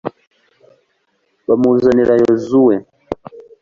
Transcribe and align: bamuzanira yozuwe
bamuzanira 1.47 2.13
yozuwe 2.21 2.75